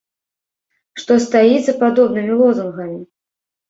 Што 1.03 1.19
стаіць 1.27 1.63
за 1.69 1.77
падобнымі 1.87 2.43
лозунгамі? 2.43 3.03